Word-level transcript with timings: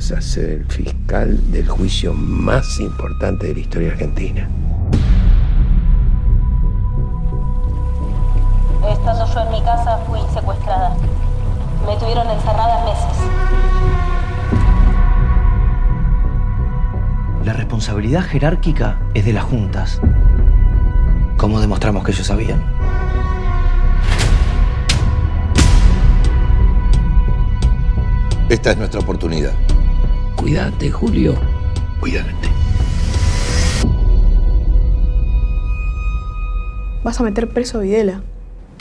Vas 0.00 0.12
a 0.12 0.22
ser 0.22 0.48
el 0.48 0.64
fiscal 0.64 1.52
del 1.52 1.68
juicio 1.68 2.14
más 2.14 2.80
importante 2.80 3.48
de 3.48 3.52
la 3.52 3.60
historia 3.60 3.92
argentina. 3.92 4.48
Estando 8.90 9.26
yo 9.34 9.40
en 9.42 9.50
mi 9.50 9.60
casa 9.62 9.98
fui 10.06 10.20
secuestrada. 10.32 10.96
Me 11.86 11.98
tuvieron 11.98 12.30
encerrada 12.30 12.82
meses. 12.86 13.18
La 17.44 17.52
responsabilidad 17.52 18.22
jerárquica 18.22 18.98
es 19.12 19.26
de 19.26 19.34
las 19.34 19.44
juntas. 19.44 20.00
¿Cómo 21.36 21.60
demostramos 21.60 22.04
que 22.04 22.12
ellos 22.12 22.26
sabían? 22.26 22.64
Esta 28.48 28.70
es 28.70 28.78
nuestra 28.78 29.00
oportunidad. 29.00 29.52
Cuídate, 30.40 30.90
Julio. 30.90 31.34
Cuídate. 32.00 32.32
Vas 37.04 37.20
a 37.20 37.22
meter 37.22 37.48
preso 37.48 37.76
a 37.76 37.82
Videla. 37.82 38.22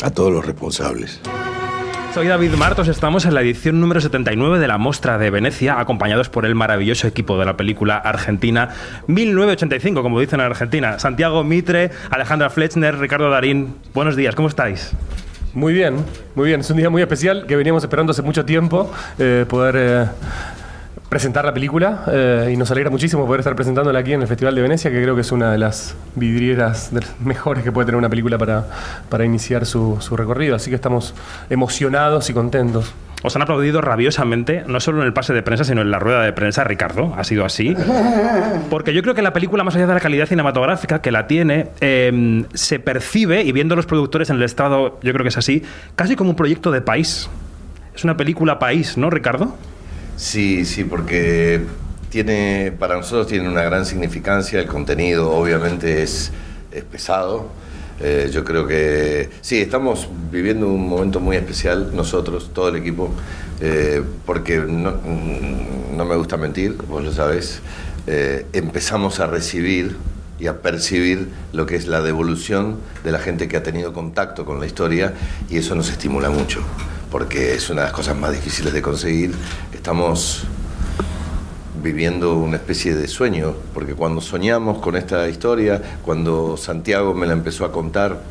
A 0.01 0.09
todos 0.09 0.31
los 0.31 0.45
responsables. 0.45 1.19
Soy 2.13 2.27
David 2.27 2.53
Martos, 2.53 2.87
estamos 2.87 3.25
en 3.25 3.33
la 3.33 3.41
edición 3.41 3.81
número 3.81 3.99
79 3.99 4.57
de 4.57 4.67
la 4.69 4.77
Mostra 4.77 5.17
de 5.17 5.29
Venecia, 5.31 5.81
acompañados 5.81 6.29
por 6.29 6.45
el 6.45 6.55
maravilloso 6.55 7.07
equipo 7.07 7.37
de 7.37 7.45
la 7.45 7.57
película 7.57 7.97
argentina 7.97 8.69
1985, 9.07 10.01
como 10.01 10.21
dicen 10.21 10.39
en 10.39 10.45
Argentina. 10.45 10.97
Santiago 10.97 11.43
Mitre, 11.43 11.91
Alejandra 12.09 12.49
Fletchner, 12.49 12.97
Ricardo 12.97 13.29
Darín. 13.29 13.75
Buenos 13.93 14.15
días, 14.15 14.33
¿cómo 14.33 14.47
estáis? 14.47 14.93
Muy 15.53 15.73
bien, 15.73 16.05
muy 16.35 16.47
bien. 16.47 16.61
Es 16.61 16.69
un 16.69 16.77
día 16.77 16.89
muy 16.89 17.01
especial 17.01 17.45
que 17.47 17.57
veníamos 17.57 17.83
esperando 17.83 18.11
hace 18.11 18.21
mucho 18.21 18.45
tiempo 18.45 18.89
eh, 19.17 19.45
poder 19.47 19.75
eh, 19.77 20.05
presentar 21.09 21.43
la 21.43 21.53
película 21.53 22.03
eh, 22.11 22.51
y 22.53 22.57
nos 22.57 22.69
alegra 22.69 22.91
muchísimo 22.91 23.25
poder 23.25 23.39
estar 23.39 23.55
presentándola 23.55 23.99
aquí 23.99 24.13
en 24.13 24.21
el 24.21 24.27
Festival 24.27 24.53
de 24.53 24.61
Venecia, 24.61 24.91
que 24.91 25.01
creo 25.01 25.15
que 25.15 25.21
es 25.21 25.31
una 25.31 25.51
de 25.51 25.57
las 25.57 25.95
vidrieras 26.15 26.93
de 26.93 27.01
las 27.01 27.19
mejores 27.19 27.63
que 27.63 27.71
puede 27.71 27.87
tener 27.87 27.97
una 27.97 28.09
película 28.09 28.37
para, 28.37 28.65
para 29.09 29.25
iniciar 29.25 29.65
su, 29.65 29.97
su 29.99 30.15
recorrido. 30.15 30.55
Así 30.55 30.69
que 30.69 30.75
estamos 30.75 31.15
emocionados 31.49 32.29
y 32.29 32.33
contentos. 32.33 32.93
Os 33.21 33.35
han 33.35 33.41
aplaudido 33.41 33.81
rabiosamente, 33.81 34.63
no 34.65 34.79
solo 34.79 35.01
en 35.01 35.07
el 35.07 35.11
pase 35.11 35.33
de 35.33 35.41
prensa, 35.41 35.65
sino 35.65 35.81
en 35.81 35.91
la 35.91 35.99
rueda 35.99 36.21
de 36.21 36.31
prensa, 36.31 36.63
Ricardo. 36.63 37.13
Ha 37.17 37.25
sido 37.25 37.43
así. 37.43 37.75
Porque 38.69 38.93
yo 38.93 39.01
creo 39.01 39.13
que 39.13 39.21
la 39.21 39.33
película, 39.33 39.65
más 39.65 39.75
allá 39.75 39.87
de 39.87 39.93
la 39.93 39.99
calidad 39.99 40.25
cinematográfica 40.25 41.01
que 41.01 41.11
la 41.11 41.27
tiene, 41.27 41.67
eh, 41.81 42.45
se 42.53 42.79
percibe, 42.79 43.43
y 43.43 43.51
viendo 43.51 43.75
los 43.75 43.85
productores 43.85 44.29
en 44.29 44.37
el 44.37 44.43
estado, 44.43 44.99
yo 45.01 45.11
creo 45.11 45.23
que 45.23 45.29
es 45.29 45.37
así, 45.37 45.63
casi 45.97 46.15
como 46.15 46.29
un 46.29 46.37
proyecto 46.37 46.71
de 46.71 46.79
país. 46.79 47.29
Es 47.93 48.05
una 48.05 48.15
película 48.15 48.57
país, 48.57 48.97
¿no, 48.97 49.09
Ricardo? 49.09 49.53
Sí, 50.19 50.65
sí, 50.65 50.83
porque 50.83 51.61
tiene, 52.09 52.73
para 52.77 52.97
nosotros 52.97 53.27
tiene 53.27 53.47
una 53.47 53.63
gran 53.63 53.85
significancia. 53.85 54.59
El 54.59 54.67
contenido, 54.67 55.31
obviamente, 55.31 56.03
es, 56.03 56.31
es 56.73 56.83
pesado. 56.83 57.47
Eh, 58.01 58.29
yo 58.29 58.43
creo 58.43 58.67
que 58.67 59.29
sí, 59.39 59.61
estamos 59.61 60.09
viviendo 60.29 60.67
un 60.67 60.89
momento 60.89 61.21
muy 61.21 61.37
especial 61.37 61.95
nosotros, 61.95 62.51
todo 62.53 62.67
el 62.67 62.75
equipo, 62.75 63.09
eh, 63.61 64.03
porque 64.25 64.57
no, 64.57 64.95
no, 65.95 66.03
me 66.05 66.15
gusta 66.17 66.35
mentir, 66.35 66.75
vos 66.89 67.01
lo 67.01 67.13
sabés, 67.13 67.61
eh, 68.05 68.45
empezamos 68.51 69.21
a 69.21 69.27
recibir 69.27 69.95
y 70.37 70.47
a 70.47 70.61
percibir 70.61 71.29
lo 71.53 71.65
que 71.65 71.77
es 71.77 71.87
la 71.87 72.01
devolución 72.01 72.77
de 73.05 73.11
la 73.13 73.19
gente 73.19 73.47
que 73.47 73.55
ha 73.55 73.63
tenido 73.63 73.93
contacto 73.93 74.43
con 74.45 74.59
la 74.59 74.65
historia 74.65 75.13
y 75.49 75.57
eso 75.57 75.75
nos 75.75 75.89
estimula 75.89 76.29
mucho, 76.29 76.61
porque 77.11 77.53
es 77.53 77.69
una 77.69 77.81
de 77.81 77.87
las 77.87 77.93
cosas 77.93 78.15
más 78.15 78.31
difíciles 78.31 78.73
de 78.73 78.81
conseguir. 78.81 79.33
Estamos 79.73 80.43
viviendo 81.81 82.35
una 82.35 82.57
especie 82.57 82.95
de 82.95 83.07
sueño, 83.07 83.55
porque 83.73 83.93
cuando 83.93 84.21
soñamos 84.21 84.79
con 84.79 84.95
esta 84.95 85.27
historia, 85.27 85.81
cuando 86.03 86.57
Santiago 86.57 87.13
me 87.13 87.25
la 87.25 87.33
empezó 87.33 87.65
a 87.65 87.71
contar, 87.71 88.21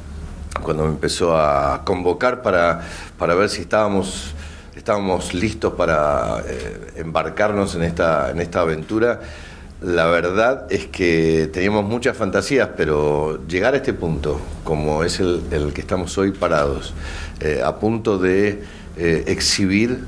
cuando 0.63 0.85
me 0.85 0.91
empezó 0.91 1.37
a 1.37 1.83
convocar 1.85 2.43
para, 2.43 2.83
para 3.19 3.35
ver 3.35 3.49
si 3.49 3.63
estábamos, 3.63 4.35
estábamos 4.77 5.35
listos 5.35 5.75
para 5.75 6.43
eh, 6.47 6.93
embarcarnos 6.97 7.75
en 7.75 7.83
esta, 7.83 8.31
en 8.31 8.41
esta 8.41 8.61
aventura, 8.61 9.21
la 9.81 10.07
verdad 10.07 10.67
es 10.71 10.87
que 10.87 11.49
teníamos 11.53 11.85
muchas 11.85 12.17
fantasías, 12.17 12.71
pero 12.77 13.47
llegar 13.47 13.75
a 13.75 13.77
este 13.77 13.93
punto, 13.93 14.41
como 14.65 15.05
es 15.05 15.21
el, 15.21 15.43
el 15.51 15.73
que 15.73 15.81
estamos 15.81 16.17
hoy 16.19 16.33
parados, 16.33 16.95
eh, 17.41 17.63
a 17.65 17.77
punto 17.77 18.19
de 18.19 18.63
eh, 18.97 19.25
exhibir 19.27 20.01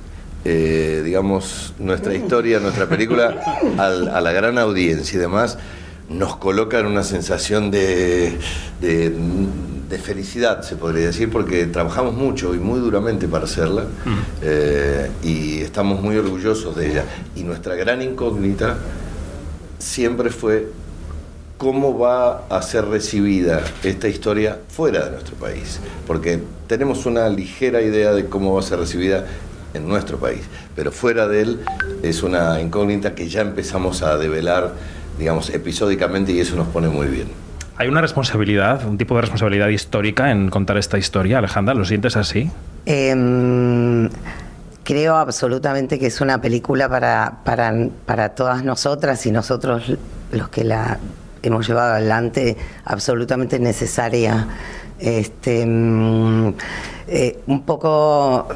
eh, 0.45 1.03
digamos, 1.05 1.75
nuestra 1.79 2.15
historia, 2.15 2.61
nuestra 2.61 2.89
película 2.89 3.39
al, 3.79 4.09
a 4.09 4.21
la 4.23 4.33
gran 4.33 4.57
audiencia 4.57 5.19
y 5.19 5.21
demás, 5.21 5.59
nos 6.09 6.37
coloca 6.37 6.79
en 6.79 6.87
una 6.87 7.05
sensación 7.05 7.71
de, 7.71 8.39
de, 8.81 9.13
de, 9.89 9.99
felicidad, 9.99 10.63
se 10.63 10.77
podría 10.77 11.07
decir, 11.07 11.31
porque 11.31 11.67
trabajamos 11.67 12.15
mucho 12.15 12.55
y 12.55 12.59
muy 12.59 12.81
duramente 12.81 13.29
para 13.29 13.45
hacerla 13.45 13.85
eh, 14.43 15.11
y 15.23 15.61
estamos 15.61 16.01
muy 16.01 16.17
orgullosos 16.17 16.75
de 16.75 16.91
ella. 16.91 17.05
Y 17.37 17.45
nuestra 17.45 17.75
gran 17.77 18.01
incógnita 18.03 18.79
siempre 19.81 20.31
fue 20.31 20.69
cómo 21.59 21.99
va 21.99 22.47
a 22.49 22.63
ser 22.63 22.87
recibida 22.87 23.61
esta 23.83 24.09
historia 24.09 24.59
fuera 24.69 25.07
de 25.07 25.11
nuestro 25.11 25.35
país, 25.37 25.81
porque 26.07 26.41
tenemos 26.67 27.05
una 27.07 27.29
ligera 27.29 27.83
idea 27.83 28.13
de 28.13 28.27
cómo 28.27 28.55
va 28.55 28.61
a 28.61 28.63
ser 28.63 28.79
recibida 28.79 29.27
en 29.75 29.89
nuestro 29.89 30.19
país, 30.19 30.41
pero 30.75 30.93
fuera 30.93 31.29
de 31.29 31.43
él 31.43 31.61
es 32.03 32.23
una 32.23 32.61
incógnita 32.61 33.15
que 33.15 33.29
ya 33.29 33.43
empezamos 33.43 34.03
a 34.03 34.17
develar, 34.17 34.73
digamos, 35.19 35.51
episódicamente 35.51 36.33
y 36.33 36.41
eso 36.41 36.57
nos 36.57 36.69
pone 36.69 36.89
muy 36.89 37.09
bien. 37.09 37.29
Hay 37.77 37.89
una 37.89 38.01
responsabilidad, 38.03 38.87
un 38.87 38.99
tipo 38.99 39.15
de 39.15 39.23
responsabilidad 39.23 39.69
histórica 39.69 40.31
en 40.31 40.51
contar 40.51 40.77
esta 40.77 40.99
historia, 40.99 41.39
Alejandra, 41.39 41.75
¿lo 41.75 41.85
sientes 41.85 42.17
así? 42.17 42.51
Eh, 42.87 43.15
creo 44.91 45.15
absolutamente 45.15 46.01
que 46.01 46.09
es 46.09 46.21
una 46.21 46.41
película 46.41 46.89
para, 46.89 47.43
para, 47.45 47.73
para 48.07 48.31
todas 48.31 48.65
nosotras 48.65 49.25
y 49.25 49.31
nosotros 49.31 49.85
los 50.33 50.49
que 50.49 50.65
la 50.65 50.99
hemos 51.45 51.69
llevado 51.69 51.93
adelante, 51.93 52.57
absolutamente 52.85 53.61
necesaria. 53.61 54.49
Este, 54.99 55.63
eh, 55.63 57.39
un 57.47 57.63
poco 57.65 58.49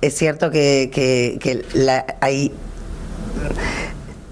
es 0.00 0.14
cierto 0.16 0.50
que, 0.50 0.90
que, 0.92 1.38
que 1.40 1.64
la, 1.74 2.04
hay, 2.20 2.52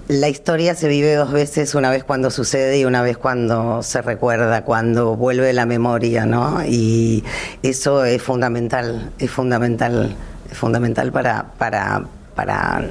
la 0.09 0.27
historia 0.27 0.75
se 0.75 0.89
vive 0.89 1.15
dos 1.15 1.31
veces, 1.31 1.75
una 1.75 1.91
vez 1.91 2.03
cuando 2.03 2.29
sucede 2.29 2.77
y 2.77 2.83
una 2.83 3.03
vez 3.03 3.17
cuando 3.17 3.83
se 3.83 4.01
recuerda, 4.01 4.65
cuando 4.65 5.15
vuelve 5.15 5.53
la 5.53 5.65
memoria, 5.65 6.25
¿no? 6.25 6.61
Y 6.65 7.23
eso 7.63 8.03
es 8.03 8.21
fundamental, 8.21 9.13
es 9.17 9.31
fundamental, 9.31 10.17
fundamental 10.51 11.11
para, 11.11 11.45
para, 11.57 12.03
para, 12.35 12.89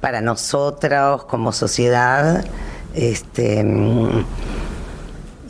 para 0.00 0.20
nosotros 0.20 1.24
como 1.24 1.52
sociedad. 1.52 2.44
Este, 2.94 3.64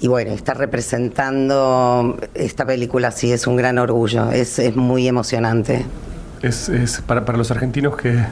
y 0.01 0.09
bueno, 0.09 0.33
estar 0.33 0.57
representando 0.59 2.19
esta 2.35 2.65
película 2.67 3.11
sí 3.11 3.33
es 3.33 3.47
un 3.47 3.57
gran 3.57 3.79
orgullo, 3.79 4.31
es, 4.31 4.59
es 4.59 4.77
muy 4.77 5.09
emocionante 5.09 5.85
es, 6.45 6.69
es 6.69 7.01
para, 7.01 7.25
para, 7.25 7.39
los 7.39 7.51
argentinos 7.51 7.97
que, 7.97 8.23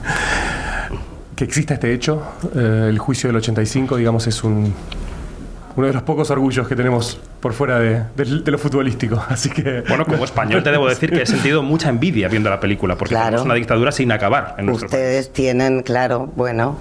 que 1.35 1.45
exista 1.45 1.75
este 1.75 1.93
hecho. 1.93 2.23
Eh, 2.55 2.89
el 2.91 2.99
juicio 2.99 3.29
del 3.29 3.37
85, 3.37 3.97
digamos, 3.97 4.27
es 4.27 4.45
un, 4.45 4.75
uno 5.77 5.87
de 5.87 5.93
los 5.93 6.03
pocos 6.03 6.31
orgullos 6.31 6.69
que 6.69 6.77
tenemos 6.77 7.19
por 7.41 7.53
fuera 7.53 7.79
de, 7.79 8.03
de, 8.17 8.43
de, 8.43 8.51
lo 8.51 8.59
futbolístico. 8.59 9.23
Así 9.29 9.51
que. 9.51 9.83
Bueno, 9.89 10.05
como 10.07 10.25
español 10.25 10.63
te 10.63 10.71
debo 10.71 10.89
decir 10.89 11.11
que 11.11 11.23
he 11.23 11.27
sentido 11.27 11.63
mucha 11.63 11.89
envidia 11.89 12.29
viendo 12.29 12.51
la 12.51 12.61
película, 12.61 12.97
porque 12.97 13.15
claro. 13.15 13.39
es 13.39 13.43
una 13.43 13.55
dictadura 13.55 13.93
sin 13.93 14.13
acabar. 14.13 14.55
En 14.59 14.69
Ustedes 14.71 15.27
país. 15.27 15.35
tienen, 15.35 15.83
claro, 15.83 16.31
bueno, 16.37 16.79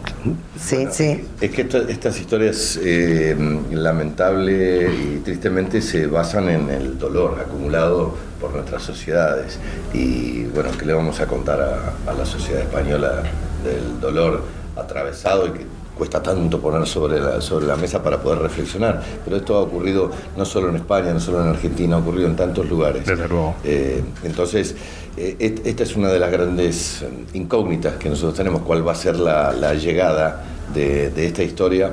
sí, 0.60 0.76
bueno, 0.76 0.92
sí. 0.92 1.26
Es 1.40 1.52
que 1.52 1.62
esto, 1.62 1.88
estas 1.88 2.20
historias, 2.20 2.80
eh, 2.84 3.36
lamentable 3.72 4.94
y 4.94 5.22
tristemente, 5.24 5.82
se 5.82 6.08
basan 6.08 6.50
en 6.50 6.70
el 6.70 6.98
dolor 6.98 7.40
acumulado 7.46 8.16
por 8.40 8.54
nuestras 8.54 8.84
sociedades. 8.84 9.60
Y 9.94 10.44
bueno, 10.46 10.70
¿qué 10.78 10.86
le 10.86 10.94
vamos 10.94 11.20
a 11.20 11.28
contar 11.28 11.62
a, 11.62 12.12
a 12.12 12.14
la 12.14 12.26
sociedad 12.26 12.62
española 12.62 13.24
del 13.64 14.00
dolor 14.00 14.44
atravesado 14.76 15.48
y 15.48 15.52
que 15.52 15.81
cuesta 16.02 16.24
tanto 16.24 16.60
poner 16.60 16.88
sobre 16.88 17.20
la, 17.20 17.40
sobre 17.42 17.68
la 17.68 17.76
mesa 17.76 18.02
para 18.02 18.20
poder 18.20 18.40
reflexionar. 18.40 19.04
Pero 19.24 19.38
esto 19.38 19.56
ha 19.56 19.60
ocurrido 19.60 20.10
no 20.36 20.46
solo 20.46 20.70
en 20.70 20.78
España, 20.78 21.14
no 21.14 21.20
solo 21.20 21.44
en 21.44 21.50
Argentina, 21.50 21.96
ha 21.96 22.00
ocurrido 22.00 22.28
en 22.28 22.36
tantos 22.36 22.68
lugares. 22.68 23.06
Desde 23.06 23.28
luego. 23.28 23.54
Eh, 23.64 24.02
entonces, 24.24 24.76
eh, 25.16 25.60
esta 25.64 25.84
es 25.84 25.96
una 25.96 26.08
de 26.12 26.18
las 26.18 26.32
grandes 26.32 27.06
incógnitas 27.36 27.98
que 27.98 28.10
nosotros 28.10 28.34
tenemos, 28.34 28.64
cuál 28.64 28.88
va 28.88 28.94
a 28.94 28.96
ser 28.96 29.20
la, 29.20 29.52
la 29.52 29.76
llegada 29.76 30.44
de, 30.74 31.12
de, 31.12 31.28
esta 31.28 31.44
historia, 31.44 31.92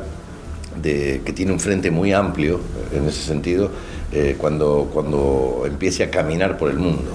de, 0.81 1.21
que 1.23 1.35
tiene 1.35 1.53
un 1.53 1.61
frente 1.61 1.91
muy 1.91 2.15
amplio 2.15 2.61
en 2.91 3.07
ese 3.07 3.21
sentido, 3.21 3.69
eh, 4.11 4.37
cuando, 4.39 4.89
cuando 4.91 5.65
empiece 5.67 6.03
a 6.05 6.11
caminar 6.11 6.57
por 6.57 6.71
el 6.71 6.79
mundo. 6.79 7.11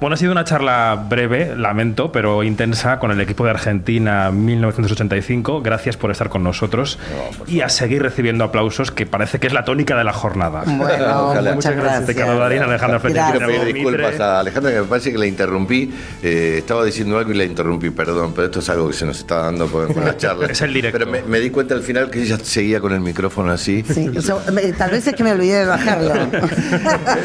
Bueno, 0.00 0.14
ha 0.14 0.16
sido 0.16 0.30
una 0.30 0.44
charla 0.44 1.06
breve, 1.08 1.56
lamento, 1.56 2.12
pero 2.12 2.44
intensa 2.44 3.00
con 3.00 3.10
el 3.10 3.20
equipo 3.20 3.44
de 3.44 3.50
Argentina 3.50 4.30
1985. 4.30 5.60
Gracias 5.60 5.96
por 5.96 6.12
estar 6.12 6.28
con 6.28 6.44
nosotros 6.44 7.00
y 7.48 7.62
a 7.62 7.68
seguir 7.68 8.02
recibiendo 8.02 8.44
aplausos, 8.44 8.92
que 8.92 9.06
parece 9.06 9.40
que 9.40 9.48
es 9.48 9.52
la 9.52 9.64
tónica 9.64 9.96
de 9.96 10.04
la 10.04 10.12
jornada. 10.12 10.62
Bueno, 10.66 11.22
Ojalá. 11.30 11.52
muchas 11.52 11.74
gracias. 11.74 12.06
Ricardo 12.06 12.38
Darín, 12.38 12.62
Alejandra. 12.62 13.00
Quiero 13.00 13.46
pedir 13.48 13.74
disculpas 13.74 14.20
a 14.20 14.38
Alejandra, 14.38 14.70
que 14.72 14.80
me 14.82 14.86
parece 14.86 15.10
que 15.10 15.18
la 15.18 15.26
interrumpí. 15.26 15.92
Eh, 16.22 16.54
estaba 16.58 16.84
diciendo 16.84 17.18
algo 17.18 17.32
y 17.32 17.36
la 17.36 17.44
interrumpí, 17.44 17.90
perdón, 17.90 18.32
pero 18.36 18.46
esto 18.46 18.60
es 18.60 18.68
algo 18.70 18.86
que 18.86 18.94
se 18.94 19.04
nos 19.04 19.18
está 19.18 19.38
dando 19.42 19.66
con, 19.66 19.92
con 19.92 20.04
la 20.04 20.16
charla. 20.16 20.46
Es 20.50 20.60
el 20.62 20.72
directo. 20.74 20.96
Pero 20.96 21.10
me, 21.10 21.22
me 21.22 21.40
di 21.40 21.50
cuenta 21.50 21.74
al 21.74 21.82
final 21.82 22.08
que 22.08 22.22
ella 22.22 22.38
seguía 22.40 22.78
con 22.80 22.92
el 22.92 23.00
micrófono 23.00 23.50
así. 23.50 23.82
Sí, 23.82 24.08
eso- 24.14 24.40
me- 24.52 24.72
tal 24.74 24.92
vez 24.92 25.04
es 25.08 25.14
que 25.16 25.24
me 25.24 25.32
olvidé 25.32 25.58
de 25.58 25.66
bajarlo. 25.66 26.14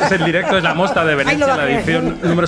Es 0.06 0.12
el 0.12 0.26
directo, 0.26 0.58
es 0.58 0.64
la 0.64 0.74
mosta 0.74 1.06
de 1.06 1.14
Venecia, 1.14 1.56
la 1.56 1.70
edición 1.70 2.18
número 2.24 2.48